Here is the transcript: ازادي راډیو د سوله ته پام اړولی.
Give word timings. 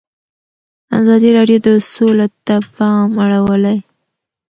ازادي 0.99 1.29
راډیو 1.37 1.59
د 1.67 1.69
سوله 1.91 2.27
ته 2.45 2.55
پام 2.75 3.09
اړولی. 3.23 3.77